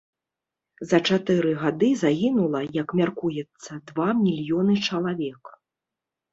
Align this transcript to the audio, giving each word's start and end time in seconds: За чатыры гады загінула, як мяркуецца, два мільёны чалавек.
За 0.91 0.99
чатыры 1.09 1.51
гады 1.63 1.89
загінула, 2.03 2.63
як 2.81 2.97
мяркуецца, 3.03 3.71
два 3.93 4.09
мільёны 4.25 4.81
чалавек. 4.89 5.57